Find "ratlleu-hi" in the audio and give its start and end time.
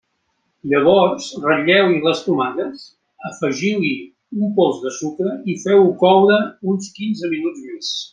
1.41-1.99